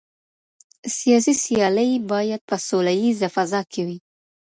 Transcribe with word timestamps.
سياسي 0.99 1.33
سيالي 1.45 1.89
بايد 2.09 2.41
په 2.49 2.55
سوله 2.67 2.93
ييزه 3.01 3.27
فضا 3.35 3.61
کي 3.71 3.81
وي. 3.87 3.97